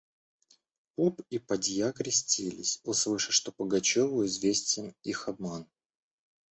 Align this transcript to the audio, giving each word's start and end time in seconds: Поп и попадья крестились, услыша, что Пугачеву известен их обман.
Поп 0.95 1.21
и 1.29 1.37
попадья 1.37 1.91
крестились, 1.91 2.81
услыша, 2.83 3.31
что 3.31 3.51
Пугачеву 3.51 4.25
известен 4.25 4.95
их 5.03 5.27
обман. 5.27 5.67